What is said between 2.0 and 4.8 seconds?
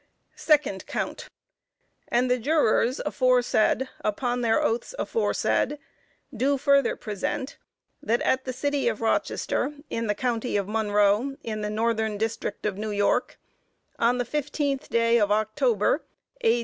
And the Jurors aforesaid, upon their